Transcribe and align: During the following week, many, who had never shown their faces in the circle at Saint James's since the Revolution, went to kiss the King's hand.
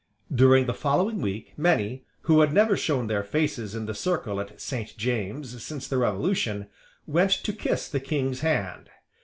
During 0.33 0.65
the 0.65 0.73
following 0.73 1.21
week, 1.21 1.53
many, 1.57 2.05
who 2.21 2.41
had 2.41 2.51
never 2.51 2.75
shown 2.75 3.05
their 3.05 3.23
faces 3.23 3.75
in 3.75 3.85
the 3.85 3.93
circle 3.93 4.39
at 4.41 4.59
Saint 4.59 4.97
James's 4.97 5.61
since 5.63 5.87
the 5.87 5.99
Revolution, 5.99 6.65
went 7.05 7.29
to 7.29 7.53
kiss 7.53 7.87
the 7.87 7.99
King's 7.99 8.39
hand. 8.39 8.89